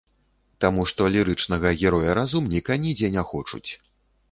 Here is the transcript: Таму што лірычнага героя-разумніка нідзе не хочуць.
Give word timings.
Таму 0.63 0.85
што 0.91 1.09
лірычнага 1.15 1.75
героя-разумніка 1.83 2.81
нідзе 2.87 3.13
не 3.19 3.29
хочуць. 3.31 3.67